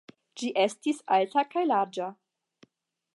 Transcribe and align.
Ĝi 0.41 0.47
estis 0.61 1.03
alta 1.17 1.45
kaj 1.53 1.65
larĝa. 1.73 2.09